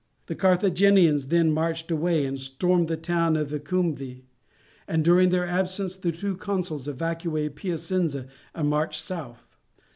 [0.25, 4.23] The Carthaginians then marched away and stormed the town of Vicumve,
[4.87, 8.25] and during their absence the two consuls evacuated Piacenza
[8.55, 9.57] and marched south.